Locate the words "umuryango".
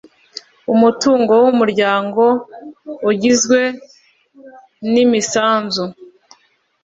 1.53-2.23